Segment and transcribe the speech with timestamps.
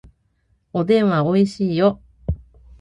[0.73, 2.01] おでんはおいしいよ